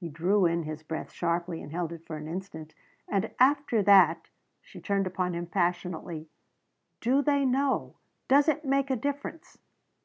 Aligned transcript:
He 0.00 0.08
drew 0.08 0.46
in 0.46 0.64
his 0.64 0.82
breath 0.82 1.12
sharply 1.12 1.62
and 1.62 1.70
held 1.70 1.92
it 1.92 2.04
for 2.04 2.16
an 2.16 2.26
instant. 2.26 2.74
"And 3.08 3.30
after 3.38 3.84
that" 3.84 4.26
She 4.62 4.80
turned 4.80 5.06
upon 5.06 5.32
him 5.32 5.46
passionately. 5.46 6.28
"Do 7.00 7.22
they 7.22 7.44
know? 7.44 7.94
Does 8.26 8.48
it 8.48 8.64
make 8.64 8.90
a 8.90 8.96
difference?" 8.96 9.58